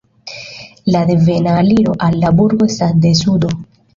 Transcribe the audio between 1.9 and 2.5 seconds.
al la